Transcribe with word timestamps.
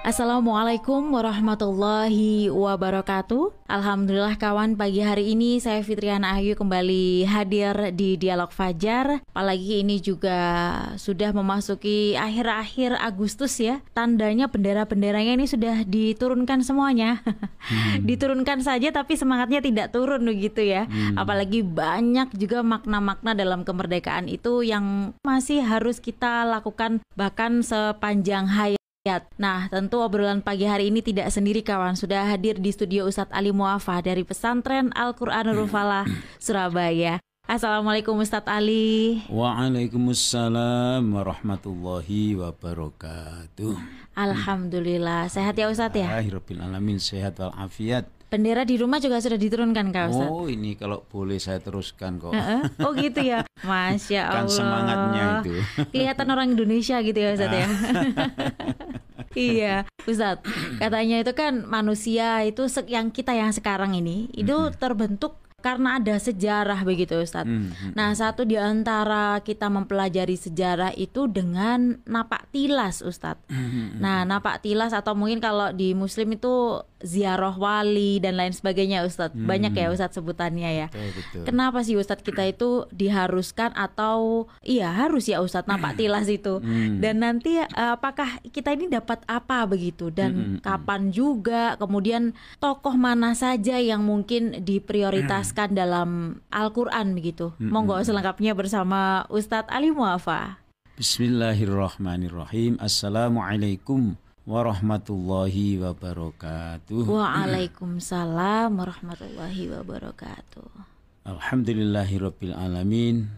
Assalamualaikum 0.00 1.12
warahmatullahi 1.12 2.48
wabarakatuh. 2.48 3.52
Alhamdulillah 3.68 4.40
kawan 4.40 4.72
pagi 4.72 5.04
hari 5.04 5.36
ini 5.36 5.60
saya 5.60 5.84
Fitriana 5.84 6.40
Ayu 6.40 6.56
kembali 6.56 7.28
hadir 7.28 7.92
di 7.92 8.16
Dialog 8.16 8.48
Fajar. 8.48 9.20
Apalagi 9.28 9.84
ini 9.84 10.00
juga 10.00 10.40
sudah 10.96 11.36
memasuki 11.36 12.16
akhir-akhir 12.16 12.96
Agustus 12.96 13.60
ya. 13.60 13.84
Tandanya 13.92 14.48
bendera-benderanya 14.48 15.36
ini 15.36 15.44
sudah 15.44 15.84
diturunkan 15.84 16.64
semuanya. 16.64 17.20
Hmm. 17.68 18.00
Diturunkan 18.08 18.64
saja 18.64 18.88
tapi 18.96 19.20
semangatnya 19.20 19.60
tidak 19.60 19.92
turun 19.92 20.24
begitu 20.24 20.64
ya. 20.64 20.88
Hmm. 20.88 21.20
Apalagi 21.20 21.60
banyak 21.60 22.32
juga 22.40 22.64
makna-makna 22.64 23.36
dalam 23.36 23.68
kemerdekaan 23.68 24.32
itu 24.32 24.64
yang 24.64 25.12
masih 25.28 25.60
harus 25.60 26.00
kita 26.00 26.48
lakukan 26.48 27.04
bahkan 27.20 27.60
sepanjang 27.60 28.48
hayat 28.48 28.79
Nah, 29.40 29.64
tentu 29.72 30.04
obrolan 30.04 30.44
pagi 30.44 30.68
hari 30.68 30.92
ini 30.92 31.00
tidak 31.00 31.32
sendiri 31.32 31.64
kawan. 31.64 31.96
Sudah 31.96 32.28
hadir 32.28 32.60
di 32.60 32.68
studio 32.68 33.08
Ustadz 33.08 33.32
Ali 33.32 33.48
Muafa 33.48 33.96
dari 34.04 34.28
Pesantren 34.28 34.92
Al-Quranul 34.92 35.64
Falah, 35.72 36.04
Surabaya. 36.36 37.16
Assalamualaikum 37.48 38.20
Ustadz 38.20 38.52
Ali. 38.52 39.24
Waalaikumsalam 39.32 41.00
warahmatullahi 41.16 42.44
wabarakatuh. 42.44 43.72
Alhamdulillah. 44.20 45.32
Sehat 45.32 45.56
ya 45.56 45.72
Ustadz 45.72 45.96
ya? 45.96 46.20
Alhamdulillah 46.20 47.00
sehat 47.00 47.40
walafiat. 47.40 48.04
Bendera 48.30 48.62
di 48.62 48.78
rumah 48.78 49.02
juga 49.02 49.18
sudah 49.18 49.34
diturunkan 49.34 49.90
Kak 49.90 50.04
Ustaz? 50.14 50.30
Oh 50.30 50.46
ini 50.46 50.78
kalau 50.78 51.02
boleh 51.02 51.42
saya 51.42 51.58
teruskan 51.58 52.22
kok. 52.22 52.30
oh 52.86 52.94
gitu 52.94 53.26
ya, 53.26 53.42
Masya 53.66 54.22
Allah. 54.22 54.46
Kan 54.46 54.46
semangatnya 54.46 55.24
itu. 55.42 55.52
Kelihatan 55.90 56.26
orang 56.30 56.54
Indonesia 56.54 57.02
gitu 57.02 57.18
ya 57.18 57.34
Ustaz 57.34 57.50
ya. 57.50 57.66
iya, 59.34 59.74
Ustaz. 60.06 60.38
Katanya 60.78 61.26
itu 61.26 61.34
kan 61.34 61.66
manusia 61.66 62.46
itu 62.46 62.70
yang 62.86 63.10
kita 63.10 63.34
yang 63.34 63.50
sekarang 63.50 63.98
ini 63.98 64.30
itu 64.30 64.70
terbentuk 64.78 65.42
karena 65.60 66.00
ada 66.00 66.16
sejarah 66.16 66.80
begitu 66.82 67.20
Ustadz. 67.20 67.46
Mm 67.46 67.68
-hmm. 67.70 67.90
Nah 67.94 68.16
satu 68.16 68.48
di 68.48 68.56
antara 68.56 69.38
kita 69.44 69.68
mempelajari 69.68 70.34
sejarah 70.34 70.96
itu 70.96 71.28
dengan 71.28 72.00
napak 72.08 72.48
tilas 72.50 73.04
Ustadz. 73.04 73.46
Mm 73.52 73.66
-hmm. 73.68 73.86
Nah 74.00 74.24
napak 74.24 74.64
tilas 74.64 74.96
atau 74.96 75.12
mungkin 75.12 75.38
kalau 75.38 75.70
di 75.70 75.92
Muslim 75.92 76.34
itu 76.34 76.80
ziarah 77.00 77.56
wali 77.56 78.20
dan 78.20 78.36
lain 78.36 78.52
sebagainya 78.52 79.02
Ustadz. 79.04 79.36
Hmm. 79.36 79.48
Banyak 79.48 79.72
ya 79.72 79.88
Ustadz 79.88 80.20
sebutannya 80.20 80.70
ya. 80.70 80.86
Betul, 80.92 81.10
betul. 81.16 81.42
Kenapa 81.48 81.78
sih 81.82 81.96
Ustadz 81.96 82.24
kita 82.24 82.44
itu 82.46 82.84
diharuskan 82.92 83.72
atau 83.74 84.46
iya 84.60 84.92
harus 84.92 85.26
ya 85.26 85.40
Ustadz 85.40 85.68
napak 85.68 85.96
tilas 85.96 86.28
itu. 86.28 86.60
Hmm. 86.60 87.00
Dan 87.00 87.24
nanti 87.24 87.60
eh, 87.60 87.66
apakah 87.72 88.40
kita 88.52 88.76
ini 88.76 88.92
dapat 88.92 89.24
apa 89.26 89.64
begitu 89.64 90.12
dan 90.12 90.30
hmm. 90.30 90.40
hmm, 90.40 90.54
hmm. 90.60 90.64
kapan 90.64 91.02
juga 91.10 91.74
kemudian 91.80 92.36
tokoh 92.60 92.94
mana 92.94 93.32
saja 93.32 93.80
yang 93.80 94.04
mungkin 94.04 94.62
diprioritaskan 94.62 95.72
hmm. 95.74 95.78
dalam 95.78 96.08
Al-Qur'an 96.52 97.16
begitu. 97.16 97.56
Hmm. 97.56 97.72
Monggo 97.72 97.96
hmm. 97.96 98.06
selengkapnya 98.06 98.52
bersama 98.52 99.24
Ustadz 99.32 99.72
Ali 99.72 99.90
Muafa. 99.90 100.60
Bismillahirrahmanirrahim. 101.00 102.76
Assalamualaikum 102.76 104.20
warahmatullahi 104.50 105.78
wabarakatuh. 105.78 107.06
Waalaikumsalam 107.06 108.74
warahmatullahi 108.74 109.70
wabarakatuh. 109.70 110.66
Alhamdulillahirabbil 111.22 112.58
alamin. 112.58 113.30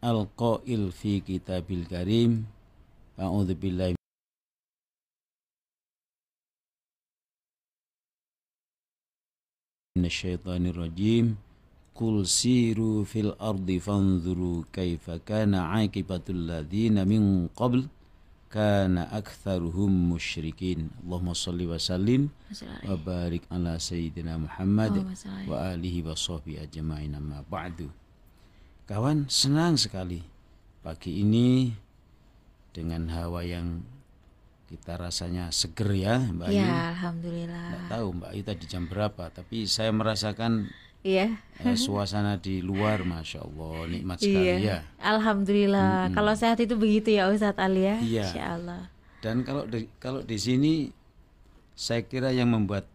Al-qail 0.00 0.88
fi 0.88 1.20
kitabil 1.20 1.84
karim. 1.84 2.48
A'udzu 3.20 3.52
billahi 3.60 3.92
minasyaitonir 10.00 10.72
rajim. 10.80 11.36
Qul 11.92 12.24
siru 12.24 13.04
fil 13.04 13.36
ardi 13.36 13.82
fanzuru 13.82 14.64
kaifa 14.72 15.20
kana 15.20 15.76
'aqibatul 15.76 16.46
ladzina 16.46 17.04
min 17.04 17.50
qabl 17.52 17.90
kana 18.48 19.12
aktsaruhum 19.12 20.16
musyrikin. 20.16 20.88
Allahumma 21.04 21.36
shalli 21.36 21.64
wa 21.68 21.76
sallim 21.76 22.32
wa 22.84 22.96
barik 22.96 23.44
ala 23.52 23.76
sayyidina 23.76 24.40
Muhammad 24.40 25.04
wa 25.44 25.72
alihi 25.72 26.00
wa 26.00 26.16
sahbihi 26.16 26.64
ajma'in 26.64 27.12
amma 27.12 27.44
ba'du. 27.44 27.92
Kawan, 28.88 29.28
senang 29.28 29.76
sekali 29.76 30.24
pagi 30.80 31.20
ini 31.20 31.68
dengan 32.72 33.12
hawa 33.12 33.44
yang 33.44 33.84
kita 34.68 34.96
rasanya 35.00 35.48
seger 35.48 35.92
ya 35.96 36.16
Mbak 36.20 36.48
Ayu. 36.48 36.60
Ya, 36.60 36.92
alhamdulillah. 36.92 37.64
Tidak 37.68 37.84
tahu 37.88 38.06
Mbak 38.16 38.30
Ayu 38.32 38.42
tadi 38.44 38.64
jam 38.68 38.84
berapa, 38.88 39.24
tapi 39.32 39.64
saya 39.68 39.92
merasakan 39.92 40.68
Iya. 41.06 41.38
Eh, 41.62 41.78
suasana 41.86 42.38
di 42.38 42.58
luar, 42.62 43.06
masya 43.06 43.46
Allah, 43.46 43.86
nikmat 43.86 44.18
sekali 44.18 44.66
iya. 44.66 44.78
ya. 44.78 44.78
Alhamdulillah. 45.02 46.10
Hmm. 46.10 46.14
Kalau 46.14 46.32
sehat 46.34 46.58
itu 46.58 46.74
begitu 46.74 47.14
ya 47.14 47.30
Ustadz 47.30 47.60
Ali 47.60 47.86
ya. 47.86 47.96
Iya. 48.02 48.24
Insya 48.26 48.44
Allah. 48.58 48.82
Dan 49.18 49.42
kalau 49.42 49.66
di, 49.66 49.90
kalau 49.98 50.22
di 50.22 50.38
sini, 50.38 50.90
saya 51.74 52.06
kira 52.06 52.30
yang 52.30 52.54
membuat 52.54 52.86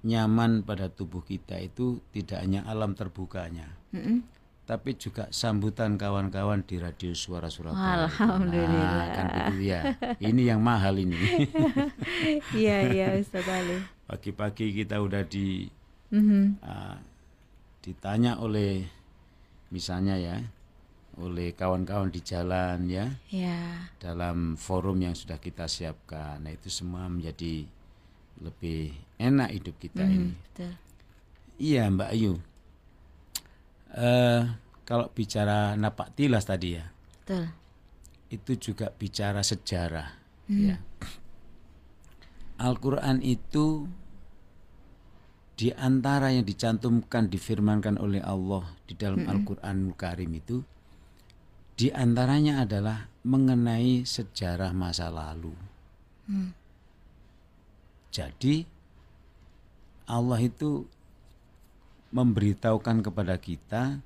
nyaman 0.00 0.64
pada 0.64 0.88
tubuh 0.88 1.20
kita 1.20 1.60
itu 1.60 2.00
tidak 2.12 2.40
hanya 2.40 2.64
alam 2.64 2.96
terbukanya, 2.96 3.68
mm 3.92 4.00
-mm. 4.00 4.18
tapi 4.64 4.96
juga 4.96 5.28
sambutan 5.28 6.00
kawan-kawan 6.00 6.64
di 6.64 6.80
radio 6.80 7.12
suara 7.12 7.52
Surabaya. 7.52 8.08
Alhamdulillah. 8.08 8.96
Nah, 8.96 9.08
kan 9.12 9.26
begitu 9.28 9.76
ya. 9.76 9.80
Ini 10.16 10.56
yang 10.56 10.60
mahal 10.64 10.96
ini. 11.00 11.20
Iya 12.56 12.76
iya 12.92 13.06
Ustadz 13.20 13.48
Ali. 13.48 13.76
Pagi-pagi 14.08 14.72
kita 14.72 15.04
udah 15.04 15.20
di 15.28 15.68
mm-hmm. 16.10 16.44
uh, 16.62 16.96
ditanya 17.80 18.38
oleh 18.38 18.84
misalnya 19.70 20.18
ya 20.18 20.36
oleh 21.20 21.52
kawan-kawan 21.52 22.08
di 22.08 22.20
jalan 22.22 22.86
ya 22.86 23.06
yeah. 23.28 23.90
dalam 23.98 24.54
forum 24.54 25.02
yang 25.02 25.14
sudah 25.16 25.42
kita 25.42 25.66
siapkan 25.66 26.40
nah 26.40 26.52
itu 26.52 26.70
semua 26.70 27.06
menjadi 27.10 27.66
lebih 28.40 28.94
enak 29.20 29.52
hidup 29.52 29.76
kita 29.76 30.02
mm, 30.06 30.12
ini 30.14 30.32
betul. 30.32 30.72
iya 31.60 31.82
Mbak 31.92 32.10
Ayu 32.14 32.32
uh, 33.94 34.42
kalau 34.88 35.06
bicara 35.12 35.76
napak 35.76 36.14
tilas 36.16 36.48
tadi 36.48 36.78
ya 36.78 36.86
betul. 36.88 37.44
itu 38.32 38.72
juga 38.72 38.88
bicara 38.94 39.44
sejarah 39.44 40.08
mm. 40.48 40.62
ya 40.66 40.76
Al-Quran 42.60 43.24
itu 43.24 43.88
di 45.60 45.68
antara 45.76 46.32
yang 46.32 46.48
dicantumkan 46.48 47.28
difirmankan 47.28 48.00
oleh 48.00 48.24
Allah 48.24 48.64
di 48.88 48.96
dalam 48.96 49.20
mm 49.20 49.24
-hmm. 49.28 49.32
Al-Qur'anul 49.36 49.92
Karim 49.92 50.32
itu 50.32 50.64
di 51.76 51.92
antaranya 51.92 52.64
adalah 52.64 53.12
mengenai 53.28 54.08
sejarah 54.08 54.72
masa 54.72 55.12
lalu. 55.12 55.52
Mm. 56.32 56.56
Jadi 58.08 58.64
Allah 60.08 60.40
itu 60.40 60.88
memberitahukan 62.08 63.04
kepada 63.04 63.36
kita 63.36 64.00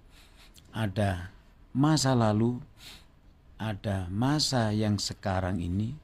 ada 0.74 1.30
masa 1.70 2.18
lalu, 2.18 2.58
ada 3.62 4.10
masa 4.10 4.74
yang 4.74 4.98
sekarang 4.98 5.62
ini 5.62 5.94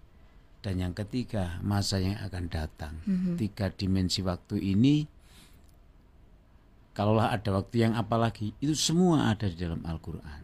dan 0.63 0.79
yang 0.79 0.95
ketiga 0.95 1.59
masa 1.59 1.99
yang 1.99 2.15
akan 2.23 2.47
datang. 2.47 2.95
Mm 3.03 3.17
-hmm. 3.19 3.35
Tiga 3.35 3.67
dimensi 3.75 4.23
waktu 4.23 4.63
ini 4.63 5.19
kalaulah 7.01 7.33
ada 7.33 7.49
waktu 7.57 7.89
yang 7.89 7.97
apalagi 7.97 8.53
itu 8.61 8.77
semua 8.77 9.33
ada 9.33 9.49
di 9.49 9.57
dalam 9.57 9.81
Al-Quran. 9.89 10.41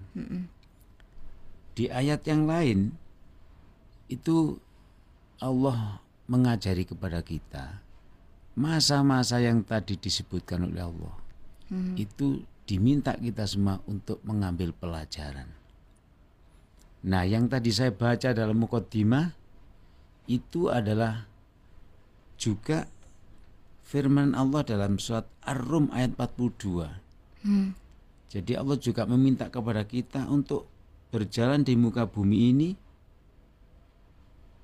Di 1.76 1.92
ayat 1.92 2.24
yang 2.24 2.48
lain 2.48 2.96
itu 4.08 4.56
Allah 5.36 6.00
mengajari 6.24 6.88
kepada 6.88 7.20
kita 7.20 7.84
masa-masa 8.56 9.36
yang 9.36 9.60
tadi 9.60 10.00
disebutkan 10.00 10.64
oleh 10.64 10.80
Allah. 10.80 11.16
Mm. 11.66 11.98
itu 11.98 12.46
diminta 12.62 13.18
kita 13.18 13.42
semua 13.42 13.82
untuk 13.90 14.22
mengambil 14.22 14.70
pelajaran. 14.70 15.50
Nah 17.02 17.26
yang 17.26 17.50
tadi 17.50 17.74
saya 17.74 17.90
baca 17.90 18.30
dalam 18.30 18.54
mukaddimah 18.54 19.34
itu 20.30 20.70
adalah 20.70 21.26
juga 22.38 22.86
firman 23.86 24.34
Allah 24.34 24.66
dalam 24.66 24.98
surat 24.98 25.30
Ar-Rum 25.46 25.94
ayat 25.94 26.18
42. 26.18 27.46
Hmm. 27.46 27.78
Jadi 28.26 28.52
Allah 28.58 28.74
juga 28.82 29.06
meminta 29.06 29.46
kepada 29.46 29.86
kita 29.86 30.26
untuk 30.26 30.66
berjalan 31.14 31.62
di 31.62 31.78
muka 31.78 32.10
bumi 32.10 32.38
ini 32.50 32.70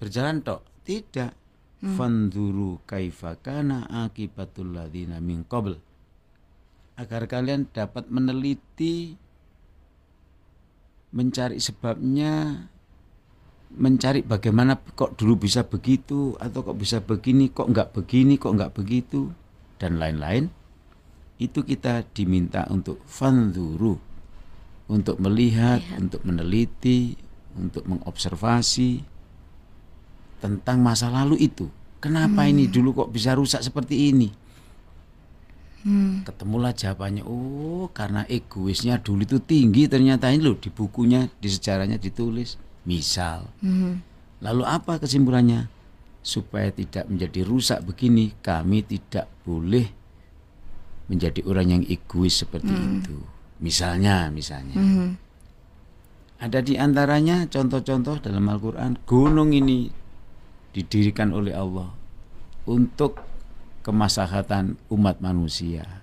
berjalan 0.03 0.43
tok, 0.43 0.67
tidak. 0.83 1.39
Fanduru 1.83 2.79
kaifa 2.87 3.35
kana 3.43 4.07
akibatul 4.07 4.71
ladzina 4.71 5.19
min 5.19 5.43
qabl. 5.43 5.75
Agar 6.95 7.27
kalian 7.27 7.67
dapat 7.75 8.07
meneliti 8.07 9.19
mencari 11.11 11.59
sebabnya 11.59 12.71
mencari 13.73 14.21
bagaimana 14.21 14.77
kok 14.77 15.17
dulu 15.17 15.49
bisa 15.49 15.65
begitu 15.65 16.37
atau 16.37 16.61
kok 16.61 16.77
bisa 16.77 17.01
begini 17.01 17.49
kok 17.49 17.73
nggak 17.73 17.97
begini 17.97 18.37
kok 18.37 18.53
nggak 18.53 18.73
begitu 18.77 19.33
dan 19.81 19.97
lain-lain 19.97 20.53
itu 21.41 21.65
kita 21.65 22.05
diminta 22.13 22.69
untuk 22.69 23.01
fanduru 23.09 24.13
untuk 24.93 25.17
melihat, 25.25 25.81
untuk 25.97 26.21
meneliti, 26.29 27.17
untuk 27.57 27.89
mengobservasi 27.89 29.01
tentang 30.45 30.85
masa 30.85 31.09
lalu 31.09 31.41
itu. 31.49 31.73
Kenapa 32.03 32.45
ini 32.45 32.69
dulu 32.69 33.07
kok 33.07 33.11
bisa 33.15 33.33
rusak 33.33 33.65
seperti 33.65 34.13
ini? 34.13 34.29
Ketemulah 36.27 36.75
jawabannya. 36.75 37.23
Oh, 37.25 37.89
karena 37.95 38.27
egoisnya 38.29 38.99
dulu 38.99 39.23
itu 39.23 39.39
tinggi 39.39 39.87
ternyata 39.87 40.31
ini 40.31 40.43
loh 40.43 40.59
di 40.59 40.69
bukunya, 40.69 41.31
di 41.41 41.49
sejarahnya 41.49 41.99
ditulis. 41.99 42.59
Misal. 42.83 43.47
Lalu 44.43 44.63
apa 44.67 44.99
kesimpulannya? 44.99 45.71
Supaya 46.23 46.71
tidak 46.71 47.11
menjadi 47.11 47.43
rusak 47.43 47.83
begini, 47.83 48.35
kami 48.43 48.87
tidak 48.87 49.27
boleh 49.43 49.91
menjadi 51.11 51.43
orang 51.45 51.67
yang 51.79 51.83
egois 51.87 52.43
seperti 52.43 52.71
itu. 52.71 53.19
Misalnya, 53.63 54.31
misalnya. 54.31 54.79
Ada 56.43 56.59
di 56.59 56.75
antaranya 56.75 57.47
contoh-contoh 57.47 58.19
dalam 58.19 58.51
Al-Quran, 58.51 58.99
gunung 59.07 59.55
ini 59.55 59.91
didirikan 60.75 61.31
oleh 61.31 61.55
Allah 61.55 61.95
untuk 62.67 63.23
kemaslahatan 63.87 64.79
umat 64.91 65.23
manusia. 65.23 66.03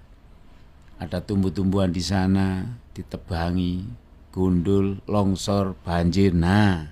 Ada 0.99 1.23
tumbuh-tumbuhan 1.23 1.91
di 1.91 2.03
sana, 2.03 2.75
ditebangi, 2.91 3.87
gundul, 4.29 5.01
longsor, 5.09 5.73
banjir. 5.81 6.31
Nah, 6.33 6.89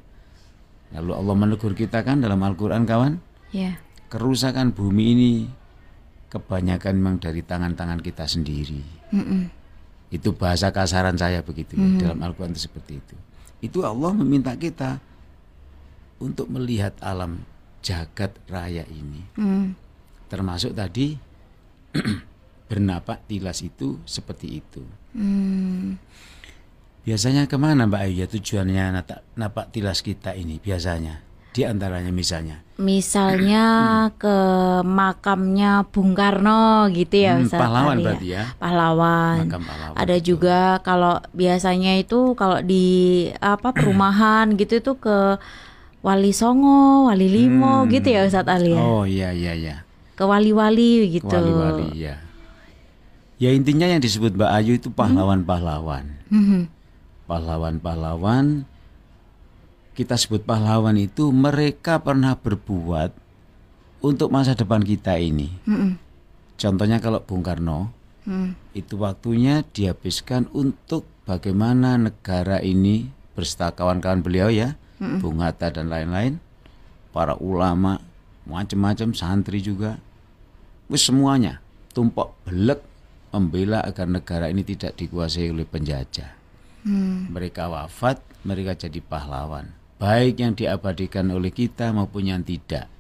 lalu 0.94 1.12
Allah 1.14 1.36
menegur 1.38 1.74
kita 1.78 2.02
kan 2.02 2.22
dalam 2.22 2.42
Al-Quran 2.42 2.84
kawan, 2.84 3.14
Ya. 3.56 3.80
kerusakan 4.12 4.76
bumi 4.76 5.06
ini 5.16 5.34
kebanyakan 6.28 6.94
memang 7.00 7.16
dari 7.24 7.40
tangan-tangan 7.42 8.04
kita 8.04 8.28
sendiri. 8.28 8.84
Mm-mm. 9.16 9.48
Itu 10.12 10.36
bahasa 10.36 10.72
kasaran 10.72 11.16
saya 11.16 11.44
begitu 11.44 11.76
ya, 11.76 12.12
dalam 12.12 12.20
Al-Quran 12.24 12.56
itu 12.56 12.68
seperti 12.68 13.00
itu. 13.00 13.16
Itu 13.64 13.84
Allah 13.84 14.12
meminta 14.16 14.56
kita 14.56 15.00
untuk 16.20 16.48
melihat 16.52 16.96
alam 17.04 17.44
jagat 17.84 18.36
raya 18.52 18.84
ini. 18.92 19.24
Mm. 19.40 19.76
Termasuk 20.28 20.76
tadi 20.76 21.16
bernapak 22.68 23.24
tilas 23.28 23.64
itu 23.64 24.00
seperti 24.04 24.60
itu. 24.60 24.84
Mm. 25.16 25.96
Biasanya 27.08 27.48
ke 27.48 27.56
mana 27.56 27.88
Mbak 27.88 28.02
Ayu 28.04 28.14
ya 28.20 28.28
tujuannya 28.28 28.92
napak, 28.92 29.24
napak 29.40 29.72
tilas 29.72 30.04
kita 30.04 30.36
ini 30.36 30.60
biasanya? 30.60 31.24
Di 31.56 31.64
antaranya 31.64 32.12
misalnya. 32.12 32.60
Misalnya 32.76 33.64
ke 34.20 34.36
makamnya 34.84 35.88
Bung 35.88 36.12
Karno 36.12 36.92
gitu 36.92 37.24
ya 37.24 37.40
Hmm, 37.40 37.48
pahlawan 37.48 37.96
Ali 37.96 38.04
berarti 38.04 38.28
ya. 38.28 38.44
Pahlawan. 38.60 39.48
Makam 39.48 39.64
pahlawan, 39.64 39.96
Ada 39.96 40.16
betul. 40.20 40.28
juga 40.28 40.60
kalau 40.84 41.24
biasanya 41.32 41.96
itu 41.96 42.36
kalau 42.36 42.60
di 42.60 42.86
apa 43.40 43.72
perumahan 43.72 44.52
gitu 44.60 44.84
itu 44.84 44.94
ke 45.00 45.40
Wali 46.04 46.36
Songo, 46.36 47.08
Wali 47.08 47.32
Limo 47.32 47.88
Hmm. 47.88 47.90
gitu 47.90 48.12
ya 48.12 48.28
Ustaz 48.28 48.52
Ali 48.52 48.76
ya. 48.76 48.84
Oh 48.84 49.08
iya 49.08 49.32
iya 49.32 49.56
iya. 49.56 49.76
Ke 50.14 50.28
wali-wali 50.28 51.08
gitu. 51.08 51.32
Wali-wali 51.32 52.04
ya. 52.04 52.20
Ya 53.40 53.56
intinya 53.56 53.88
yang 53.88 54.04
disebut 54.04 54.36
Mbak 54.36 54.52
Ayu 54.52 54.76
itu 54.76 54.92
pahlawan-pahlawan. 54.92 56.04
Mhm. 56.28 56.76
Pahlawan-pahlawan 57.28 58.64
kita 59.98 60.16
sebut 60.16 60.46
pahlawan 60.46 60.96
itu 60.96 61.34
mereka 61.34 62.00
pernah 62.00 62.38
berbuat 62.38 63.12
untuk 64.00 64.30
masa 64.30 64.54
depan 64.54 64.80
kita 64.86 65.18
ini. 65.18 65.50
Mm-mm. 65.66 65.98
Contohnya 66.58 67.02
kalau 67.02 67.20
Bung 67.22 67.42
Karno 67.42 67.98
Mm. 68.28 68.60
itu 68.76 69.00
waktunya 69.00 69.64
dihabiskan 69.72 70.52
untuk 70.52 71.08
bagaimana 71.24 71.96
negara 71.96 72.60
ini 72.60 73.08
berserta 73.32 73.72
kawan-kawan 73.72 74.20
beliau 74.20 74.52
ya, 74.52 74.76
Bung 75.00 75.40
Hatta 75.40 75.72
dan 75.72 75.88
lain-lain, 75.88 76.44
para 77.16 77.40
ulama, 77.40 78.04
macam-macam 78.44 79.16
santri 79.16 79.64
juga, 79.64 80.04
wis 80.92 81.08
semuanya 81.08 81.64
tumpuk 81.96 82.36
belek 82.44 82.84
membela 83.32 83.80
agar 83.88 84.12
negara 84.12 84.52
ini 84.52 84.68
tidak 84.68 85.00
dikuasai 85.00 85.48
oleh 85.48 85.64
penjajah. 85.64 86.37
Mm. 86.86 87.34
Mereka 87.34 87.72
wafat, 87.72 88.22
mereka 88.46 88.78
jadi 88.78 89.02
pahlawan, 89.02 89.74
baik 89.98 90.42
yang 90.42 90.54
diabadikan 90.54 91.30
oleh 91.34 91.50
kita 91.50 91.90
maupun 91.96 92.30
yang 92.30 92.42
tidak. 92.46 92.92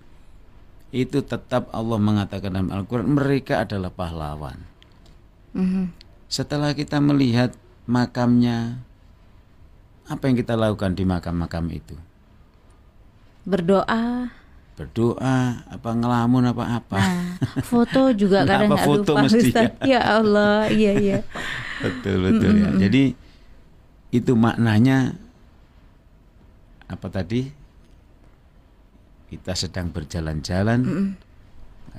Itu 0.90 1.22
tetap 1.22 1.68
Allah 1.76 2.00
mengatakan 2.00 2.52
dalam 2.56 2.72
Al-Quran 2.72 3.14
mereka 3.14 3.68
adalah 3.68 3.92
pahlawan. 3.92 4.58
Mhm. 5.54 5.92
Setelah 6.28 6.76
kita 6.76 7.00
melihat 7.00 7.56
makamnya, 7.88 8.84
apa 10.08 10.24
yang 10.28 10.36
kita 10.40 10.56
lakukan 10.56 10.96
di 10.96 11.04
makam-makam 11.04 11.66
itu? 11.72 11.96
Berdoa. 13.48 14.32
Berdoa, 14.78 15.66
apa 15.66 15.90
ngelamun 15.90 16.52
apa-apa? 16.54 17.00
Nah, 17.00 17.36
foto 17.66 18.14
juga 18.14 18.44
Nggak 18.44 18.52
kadang 18.52 18.70
apa 18.70 18.76
nggak 18.76 18.86
foto 18.86 19.12
lupa 19.16 19.24
mesti. 19.26 19.52
Ya 19.88 20.02
Allah, 20.06 20.70
iya 20.70 20.92
iya. 20.94 21.18
betul 21.84 22.16
betul 22.28 22.52
ya. 22.62 22.70
Jadi 22.76 23.04
itu 24.12 24.33
maknanya 24.33 25.15
apa 26.88 27.07
tadi? 27.12 27.48
Kita 29.27 29.51
sedang 29.59 29.92
berjalan-jalan 29.92 30.80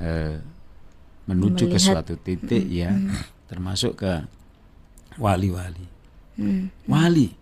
eh, 0.01 0.41
menuju 1.29 1.69
ke 1.69 1.77
Melihat. 1.77 1.93
suatu 1.93 2.17
titik 2.17 2.65
ya, 2.73 2.97
termasuk 3.53 4.01
ke 4.01 4.25
wali-wali. 5.21 5.85
Mm. 6.41 6.73
Wali 6.89 7.37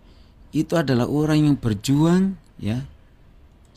itu 0.51 0.73
adalah 0.73 1.05
orang 1.05 1.47
yang 1.47 1.55
berjuang 1.55 2.35
ya 2.57 2.83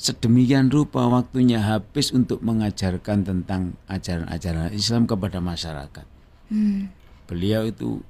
sedemikian 0.01 0.73
rupa 0.73 1.05
waktunya 1.13 1.61
habis 1.61 2.09
untuk 2.09 2.41
mengajarkan 2.41 3.21
tentang 3.21 3.77
ajaran-ajaran 3.85 4.73
Islam 4.73 5.05
kepada 5.05 5.45
masyarakat. 5.45 6.07
Mm. 6.49 6.89
Beliau 7.29 7.69
itu 7.69 8.01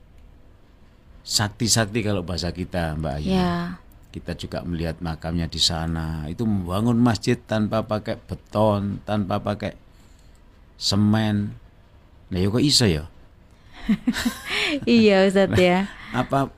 sakti-sakti 1.24 2.00
kalau 2.04 2.24
bahasa 2.24 2.50
kita, 2.50 2.96
Mbak 2.96 3.14
Ayu. 3.20 3.30
Ya. 3.34 3.80
Kita 4.10 4.34
juga 4.34 4.66
melihat 4.66 4.98
makamnya 4.98 5.46
di 5.46 5.62
sana. 5.62 6.26
Itu 6.26 6.42
membangun 6.42 6.98
masjid 6.98 7.38
tanpa 7.38 7.86
pakai 7.86 8.18
beton, 8.18 8.98
tanpa 9.06 9.38
pakai 9.38 9.78
semen. 10.74 11.54
Nah, 12.30 12.38
ya 12.38 12.48
kok 12.50 12.64
iso 12.64 12.86
ya? 12.90 13.06
iya 14.88 15.26
Ustaz 15.26 15.54
ya. 15.56 15.86
Apa 16.10 16.50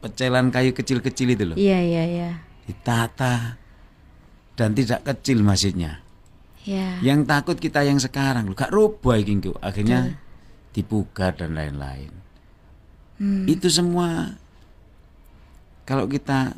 pecelan 0.00 0.48
kayu 0.48 0.72
kecil-kecil 0.72 1.28
itu 1.36 1.44
loh. 1.44 1.56
Iya 1.56 1.78
iya 1.84 2.02
iya. 2.08 2.30
Ditata 2.64 3.60
dan 4.56 4.72
tidak 4.72 5.04
kecil 5.04 5.44
masjidnya. 5.44 6.00
Ya. 6.64 7.00
Yang 7.00 7.20
takut 7.28 7.56
kita 7.56 7.80
yang 7.84 7.96
sekarang 7.96 8.48
loh, 8.48 8.56
gak 8.56 8.72
roboh 8.72 9.16
iki. 9.16 9.36
Akhirnya 9.64 10.20
dipugar 10.76 11.36
dan 11.36 11.56
lain-lain. 11.56 12.12
Hmm. 13.20 13.44
Itu 13.44 13.68
semua 13.68 14.40
kalau 15.84 16.08
kita 16.08 16.56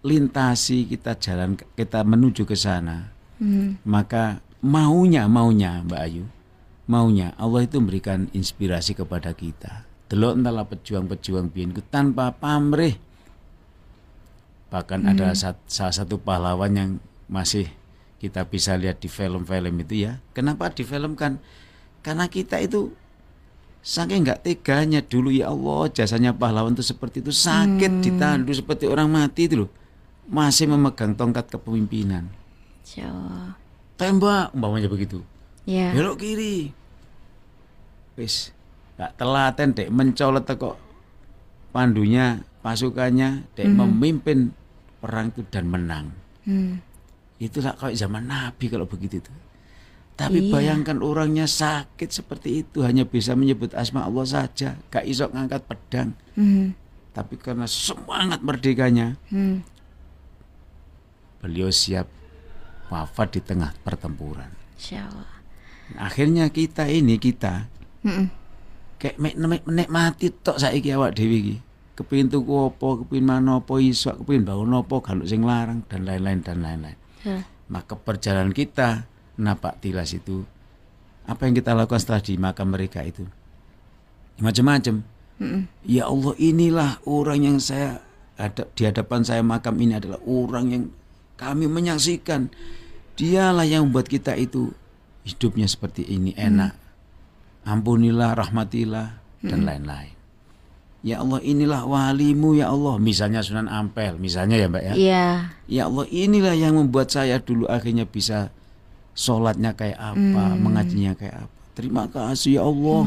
lintasi, 0.00 0.88
kita 0.88 1.16
jalan, 1.20 1.60
kita 1.76 2.00
menuju 2.04 2.48
ke 2.48 2.56
sana, 2.56 3.12
Hmm. 3.36 3.76
maka 3.84 4.40
maunya, 4.64 5.28
maunya 5.28 5.84
Mbak 5.84 6.00
Ayu, 6.00 6.24
maunya 6.88 7.36
Allah 7.36 7.68
itu 7.68 7.76
memberikan 7.80 8.32
inspirasi 8.32 8.96
kepada 8.96 9.36
kita. 9.36 9.84
Delok 10.08 10.40
entahlah 10.40 10.64
pejuang-pejuang 10.68 11.52
biyenku 11.52 11.84
tanpa 11.88 12.32
pamrih. 12.32 12.96
Bahkan 14.72 15.04
ada 15.04 15.32
sat- 15.36 15.60
salah 15.68 15.94
satu 15.94 16.16
pahlawan 16.20 16.72
yang 16.72 16.90
masih 17.28 17.68
kita 18.20 18.44
bisa 18.48 18.76
lihat 18.76 19.00
di 19.00 19.08
film-film 19.08 19.84
itu 19.84 20.08
ya. 20.08 20.20
Kenapa 20.36 20.72
difilmkan? 20.72 21.40
Karena 22.04 22.28
kita 22.28 22.60
itu 22.60 22.92
saking 23.84 24.24
nggak 24.24 24.40
teganya 24.40 25.04
dulu 25.04 25.28
ya 25.28 25.52
Allah 25.52 25.92
jasanya 25.92 26.32
pahlawan 26.32 26.72
itu 26.72 26.80
seperti 26.80 27.20
itu 27.20 27.28
sakit 27.28 28.00
ditandu 28.00 28.48
seperti 28.56 28.88
orang 28.88 29.12
mati 29.12 29.44
itu 29.44 29.68
loh. 29.68 29.70
Masih 30.24 30.72
memegang 30.72 31.12
tongkat 31.12 31.52
kepemimpinan. 31.52 32.32
Jawa. 32.80 33.60
tembak 33.94 34.56
umpamanya 34.56 34.88
begitu. 34.88 35.20
Ya. 35.68 35.92
belok 35.92 36.16
kiri. 36.24 36.72
Wis 38.16 38.50
gak 38.96 39.20
telaten 39.20 39.76
dek 39.76 39.92
mencolot 39.92 40.48
kok. 40.48 40.80
Pandunya 41.70 42.40
pasukannya 42.64 43.52
dek 43.52 43.68
memimpin 43.68 44.56
perang 45.04 45.28
itu 45.28 45.44
dan 45.52 45.68
menang. 45.68 46.06
Hmm. 46.44 46.80
itulah 47.40 47.72
kayak 47.72 47.96
zaman 47.96 48.28
Nabi 48.28 48.68
kalau 48.68 48.84
begitu 48.84 49.16
tuh 49.16 49.32
Tapi 50.14 50.46
Iya. 50.46 50.50
bayangkan 50.54 51.02
orangnya 51.02 51.50
sakit 51.50 52.06
seperti 52.06 52.62
itu 52.62 52.86
hanya 52.86 53.02
bisa 53.02 53.34
menyebut 53.34 53.74
asma 53.74 54.06
Allah 54.06 54.22
saja, 54.22 54.78
gak 54.86 55.02
iso 55.04 55.26
ngangkat 55.26 55.66
pedang. 55.66 56.14
Hmm. 56.38 56.78
Tapi 57.10 57.34
karena 57.34 57.66
semangat 57.66 58.38
merdekanya, 58.38 59.18
Hmm. 59.30 59.66
beliau 61.42 61.68
siap 61.68 62.06
wafat 62.88 63.36
di 63.36 63.40
tengah 63.42 63.74
pertempuran. 63.82 64.48
Insya 64.78 65.04
Allah. 65.10 65.34
Akhirnya 66.00 66.48
kita 66.48 66.88
ini 66.88 67.20
kita 67.20 67.68
Mm-mm. 68.06 68.32
kayak 68.96 69.20
menikmati 69.68 70.32
tok 70.32 70.56
saiki 70.56 70.94
awak 70.94 71.12
dhewe 71.12 71.36
iki. 71.36 71.56
Kepengin 71.94 72.26
tuku 72.26 72.50
apa, 72.50 73.04
kepengin 73.04 73.26
mana 73.28 73.62
apa 73.62 73.74
iso, 73.78 74.10
kepengin 74.18 74.42
bangun 74.48 74.72
apa, 74.74 74.94
galuk 74.98 75.28
sing 75.28 75.44
larang 75.46 75.84
dan 75.86 76.02
lain-lain 76.08 76.40
dan 76.42 76.58
lain-lain. 76.64 76.98
Ya. 77.22 77.46
Maka 77.70 77.94
perjalanan 77.94 78.50
kita 78.50 79.06
napak 79.40 79.82
tilas 79.82 80.14
itu 80.14 80.46
apa 81.24 81.48
yang 81.48 81.54
kita 81.56 81.72
lakukan 81.72 82.00
setelah 82.00 82.22
di 82.22 82.34
makam 82.36 82.68
mereka 82.70 83.00
itu 83.00 83.24
macam-macam. 84.38 85.06
Ya 85.82 86.06
Allah 86.06 86.34
inilah 86.38 87.02
orang 87.06 87.40
yang 87.42 87.58
saya 87.58 88.02
ada 88.38 88.66
di 88.74 88.82
hadapan 88.86 89.22
saya 89.26 89.42
makam 89.42 89.78
ini 89.78 89.98
adalah 89.98 90.18
orang 90.26 90.66
yang 90.70 90.84
kami 91.34 91.66
menyaksikan 91.66 92.50
dialah 93.18 93.66
yang 93.66 93.90
membuat 93.90 94.10
kita 94.10 94.34
itu 94.38 94.70
hidupnya 95.26 95.66
seperti 95.66 96.06
ini 96.06 96.34
enak. 96.38 96.74
Ampunilah, 97.64 98.36
rahmatilah 98.36 99.08
dan 99.40 99.64
lain-lain. 99.64 100.12
Ya 101.04 101.20
Allah 101.20 101.40
inilah 101.44 101.84
walimu 101.84 102.56
ya 102.56 102.72
Allah. 102.72 102.96
Misalnya 102.96 103.44
Sunan 103.44 103.68
Ampel, 103.68 104.16
misalnya 104.16 104.56
ya 104.56 104.66
Mbak 104.72 104.82
ya. 104.84 104.92
Iya. 104.96 105.26
Ya 105.68 105.82
Allah 105.88 106.06
inilah 106.08 106.54
yang 106.56 106.76
membuat 106.80 107.12
saya 107.12 107.40
dulu 107.40 107.68
akhirnya 107.68 108.08
bisa 108.08 108.48
sholatnya 109.14 109.72
kayak 109.72 109.96
apa, 109.96 110.44
mengajinya 110.54 111.14
kayak 111.14 111.46
apa. 111.46 111.54
Terima 111.74 112.06
kasih 112.06 112.58
ya 112.58 112.62
Allah. 112.62 113.02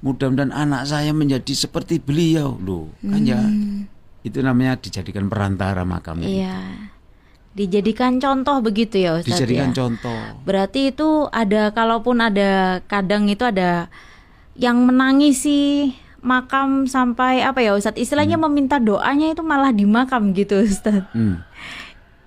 Mudah-mudahan 0.00 0.52
anak 0.52 0.88
saya 0.88 1.12
menjadi 1.12 1.52
seperti 1.52 2.00
beliau 2.00 2.56
loh. 2.56 2.88
Kan 3.00 3.24
ya 3.24 3.40
itu 4.20 4.40
namanya 4.40 4.76
dijadikan 4.76 5.28
perantara 5.28 5.84
makam 5.84 6.20
itu. 6.20 6.40
Iya. 6.40 6.88
Dijadikan 7.50 8.22
contoh 8.22 8.62
begitu 8.62 9.02
ya 9.02 9.18
Ustaz 9.18 9.42
Dijadikan 9.42 9.74
ya. 9.74 9.76
contoh. 9.76 10.20
Berarti 10.46 10.94
itu 10.94 11.26
ada 11.28 11.74
kalaupun 11.74 12.22
ada 12.22 12.78
kadang 12.86 13.26
itu 13.26 13.42
ada 13.42 13.90
yang 14.54 14.80
menangisi 14.86 15.90
makam 16.20 16.84
sampai 16.84 17.40
apa 17.40 17.64
ya 17.64 17.72
Ustadz 17.74 17.96
istilahnya 17.96 18.36
meminta 18.36 18.76
doanya 18.76 19.32
itu 19.32 19.40
malah 19.40 19.72
di 19.72 19.88
makam 19.88 20.30
gitu 20.32 20.60
Ustadz 20.62 21.10
Hmm. 21.16 21.40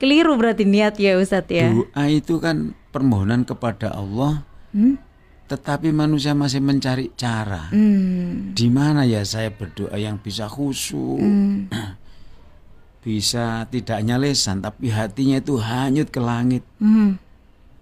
Keliru 0.03 0.35
berarti 0.35 0.67
niat 0.67 0.99
ya 0.99 1.15
Ustadz 1.15 1.47
ya 1.47 1.71
Doa 1.71 2.03
itu 2.11 2.43
kan 2.43 2.75
permohonan 2.91 3.47
kepada 3.47 3.95
Allah, 3.95 4.43
hmm? 4.75 4.99
tetapi 5.47 5.95
manusia 5.95 6.35
masih 6.35 6.59
mencari 6.59 7.07
cara. 7.15 7.71
Hmm. 7.71 8.51
Di 8.51 8.67
mana 8.67 9.07
ya 9.07 9.23
saya 9.23 9.47
berdoa 9.47 9.95
yang 9.95 10.19
bisa 10.19 10.51
khusyuk, 10.51 11.23
Hmm. 11.23 11.71
bisa 13.03 13.67
tidak 13.67 13.99
hanya 13.99 14.15
lesan 14.15 14.63
tapi 14.63 14.91
hatinya 14.91 15.39
itu 15.39 15.55
hanyut 15.55 16.11
ke 16.11 16.19
langit. 16.19 16.67
Hmm. 16.83 17.15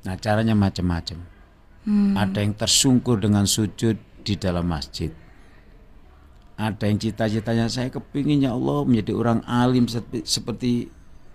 Nah, 0.06 0.18
caranya 0.18 0.54
macam-macam. 0.54 1.26
Hmm. 1.86 2.14
Ada 2.18 2.46
yang 2.46 2.54
tersungkur 2.54 3.18
dengan 3.18 3.50
sujud 3.50 3.98
di 4.22 4.34
dalam 4.38 4.70
masjid. 4.70 5.10
Ada 6.58 6.90
yang 6.90 7.02
cita-citanya 7.02 7.66
saya 7.70 7.90
kepingin 7.90 8.46
ya 8.46 8.54
Allah 8.54 8.86
menjadi 8.86 9.18
orang 9.18 9.42
alim 9.50 9.90
seperti, 9.90 10.22
seperti 10.26 10.72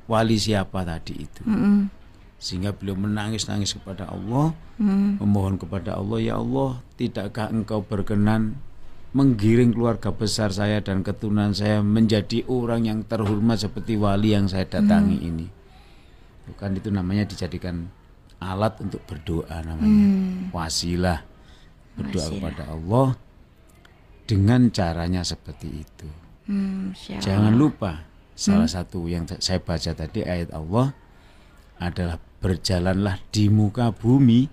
wali 0.06 0.38
siapa 0.38 0.82
tadi 0.86 1.14
itu. 1.26 1.42
Hmm. 1.46 1.90
Sehingga 2.36 2.74
beliau 2.76 2.94
menangis-nangis 2.98 3.76
kepada 3.80 4.10
Allah, 4.12 4.52
Hmm. 4.76 5.16
memohon 5.16 5.56
kepada 5.56 5.96
Allah, 5.96 6.18
ya 6.20 6.34
Allah, 6.36 6.84
tidakkah 7.00 7.48
engkau 7.48 7.80
berkenan 7.80 8.60
menggiring 9.16 9.72
keluarga 9.72 10.12
besar 10.12 10.52
saya 10.52 10.84
dan 10.84 11.00
keturunan 11.00 11.56
saya 11.56 11.80
menjadi 11.80 12.44
orang 12.52 12.84
yang 12.84 13.00
terhormat 13.08 13.56
seperti 13.56 13.96
wali 13.96 14.36
yang 14.36 14.44
saya 14.44 14.68
datangi 14.68 15.16
ini. 15.24 15.48
Bukan 16.44 16.76
itu 16.76 16.92
namanya 16.92 17.24
dijadikan 17.24 17.88
alat 18.36 18.76
untuk 18.84 19.00
berdoa 19.08 19.64
namanya. 19.64 20.06
Wasilah. 20.52 21.24
Berdoa 21.96 22.26
kepada 22.28 22.62
Allah 22.68 23.16
dengan 24.28 24.68
caranya 24.68 25.24
seperti 25.24 25.68
itu. 25.72 26.08
Hmm. 26.44 26.92
Jangan 27.00 27.56
lupa 27.56 28.04
salah 28.36 28.68
satu 28.68 29.08
yang 29.08 29.24
saya 29.40 29.58
baca 29.58 29.96
tadi 29.96 30.20
ayat 30.22 30.52
Allah 30.52 30.92
adalah 31.80 32.20
berjalanlah 32.44 33.18
di 33.32 33.48
muka 33.48 33.90
bumi 33.90 34.46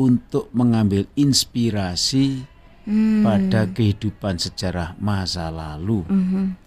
untuk 0.00 0.48
mengambil 0.56 1.04
inspirasi 1.14 2.48
Hmm. 2.82 3.22
pada 3.22 3.70
kehidupan 3.70 4.42
sejarah 4.42 4.98
masa 4.98 5.46
lalu. 5.54 6.02
Mhm. 6.02 6.58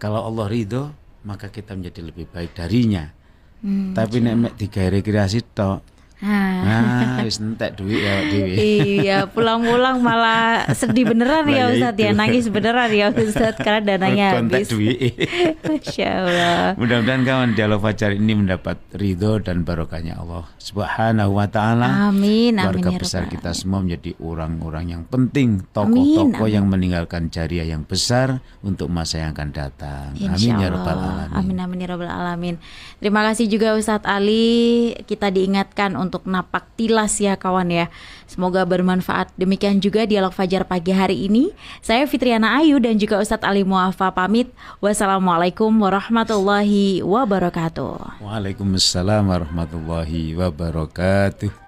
Kalau 0.00 0.24
Allah 0.24 0.48
ridho, 0.48 0.84
maka 1.28 1.52
kita 1.52 1.76
menjadi 1.76 2.08
lebih 2.08 2.24
baik 2.32 2.56
darinya. 2.56 3.12
Hmm. 3.60 3.92
Tapi 3.92 4.24
nek 4.24 4.36
mek 4.36 4.54
digawe 4.56 4.88
rekreasi 5.00 5.40
tok. 5.52 5.80
Nah 6.24 7.20
wis 7.20 7.40
entek 7.40 7.76
duit 7.76 8.00
ya 8.00 8.14
dhewe. 8.28 8.54
Iya, 8.56 9.18
pulang-pulang 9.28 10.00
malah 10.00 10.68
sedih 10.72 11.08
beneran 11.08 11.44
ya 11.48 11.64
ya 11.64 11.72
Ustadz 11.72 12.00
ya, 12.00 12.10
nangis 12.12 12.46
beneran 12.48 12.90
ya 12.92 13.06
Ustadz 13.12 13.60
karena 13.60 13.80
dananya 13.96 14.40
habis. 14.40 14.68
duit. 14.68 15.16
Masya 15.64 16.08
Allah. 16.08 16.64
Mudah-mudahan 16.76 17.22
kawan 17.24 17.50
dialog 17.56 17.80
fajar 17.80 18.16
ini 18.16 18.32
mendapat 18.36 18.76
ridho 18.96 19.40
dan 19.40 19.64
barokahnya 19.64 20.20
Allah 20.20 20.48
Subhanahu 20.60 21.36
wa 21.36 21.46
taala. 21.48 22.08
Amin, 22.08 22.56
amin 22.56 22.80
Keluarga 22.80 22.90
ya 22.96 23.00
besar 23.00 23.22
kita 23.28 23.50
semua 23.56 23.80
menjadi 23.80 24.16
orang-orang 24.20 24.84
yang 24.96 25.02
penting, 25.08 25.64
tokoh-tokoh 25.72 26.48
yang 26.48 26.68
meninggalkan 26.68 27.28
jariah 27.32 27.66
yang 27.66 27.84
besar 27.84 28.44
untuk 28.60 28.88
masa 28.92 29.24
yang 29.24 29.36
akan 29.36 29.50
datang. 29.50 30.08
Insya 30.16 30.54
Amin 30.54 30.62
ya 30.62 30.68
rabbal 30.70 30.98
alamin. 31.00 31.36
Amin 31.36 31.56
amin 31.60 31.78
ya 31.84 31.88
rabbal 31.90 32.12
alamin. 32.12 32.54
Terima 33.00 33.20
kasih 33.26 33.46
juga 33.50 33.74
Ustadz 33.74 34.06
Ali. 34.06 34.94
Kita 35.04 35.28
diingatkan 35.28 35.96
untuk 35.98 36.13
napak 36.22 36.70
tilas 36.78 37.18
ya 37.18 37.34
kawan 37.34 37.74
ya. 37.74 37.86
Semoga 38.30 38.62
bermanfaat. 38.62 39.34
Demikian 39.34 39.82
juga 39.82 40.06
dialog 40.06 40.30
fajar 40.30 40.62
pagi 40.62 40.94
hari 40.94 41.26
ini. 41.26 41.50
Saya 41.82 42.06
Fitriana 42.06 42.62
Ayu 42.62 42.78
dan 42.78 42.94
juga 42.94 43.18
Ustadz 43.18 43.42
Ali 43.42 43.66
Muafa 43.66 44.14
pamit. 44.14 44.54
Wassalamualaikum 44.78 45.74
warahmatullahi 45.74 47.02
wabarakatuh. 47.02 48.22
Waalaikumsalam 48.22 49.26
warahmatullahi 49.26 50.38
wabarakatuh. 50.38 51.63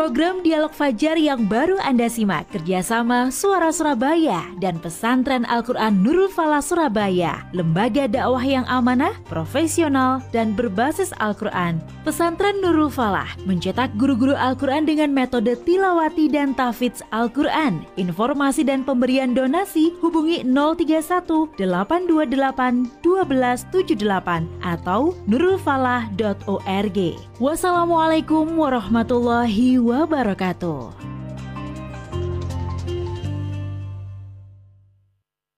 Program 0.00 0.40
Dialog 0.40 0.72
Fajar 0.72 1.20
yang 1.20 1.44
baru 1.44 1.76
Anda 1.84 2.08
simak 2.08 2.48
kerjasama 2.48 3.28
Suara 3.28 3.68
Surabaya 3.68 4.48
dan 4.56 4.80
Pesantren 4.80 5.44
Al-Quran 5.44 6.00
Nurul 6.00 6.32
Falah 6.32 6.64
Surabaya, 6.64 7.44
lembaga 7.52 8.08
dakwah 8.08 8.40
yang 8.40 8.64
amanah, 8.64 9.12
profesional, 9.28 10.24
dan 10.32 10.56
berbasis 10.56 11.12
Al-Quran. 11.20 11.84
Pesantren 12.00 12.64
Nurul 12.64 12.88
Falah 12.88 13.28
mencetak 13.44 13.92
guru-guru 14.00 14.32
Al-Quran 14.32 14.88
dengan 14.88 15.12
metode 15.12 15.52
tilawati 15.68 16.32
dan 16.32 16.56
tafidz 16.56 17.04
Al-Quran. 17.12 17.84
Informasi 18.00 18.64
dan 18.64 18.80
pemberian 18.80 19.36
donasi 19.36 19.92
hubungi 20.00 20.48
031 20.48 21.60
828 21.60 23.04
1278 23.04 24.48
atau 24.64 25.12
nurulfalah.org. 25.28 26.98
Wassalamualaikum 27.36 28.48
warahmatullahi 28.56 29.89
wabarakatuh. 29.90 31.09